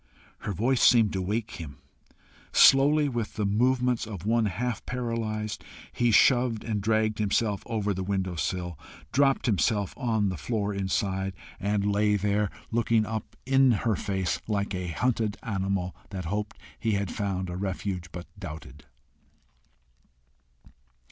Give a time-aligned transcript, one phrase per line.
[0.39, 1.77] Her voice seemed to wake him.
[2.51, 8.01] Slowly, with the movements of one half paralyzed, he shoved and dragged himself over the
[8.01, 8.79] windowsill,
[9.11, 14.73] dropped himself on the floor inside, and lay there, looking up in her face like
[14.73, 18.85] a hunted animal, that hoped he had found a refuge, but doubted.